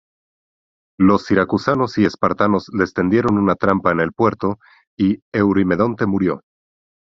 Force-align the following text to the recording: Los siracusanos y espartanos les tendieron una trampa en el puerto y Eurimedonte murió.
Los 0.99 1.25
siracusanos 1.27 1.99
y 1.99 2.05
espartanos 2.05 2.69
les 2.73 2.91
tendieron 2.95 3.37
una 3.37 3.53
trampa 3.53 3.91
en 3.91 3.99
el 3.99 4.13
puerto 4.13 4.57
y 4.97 5.21
Eurimedonte 5.31 6.07
murió. 6.07 6.41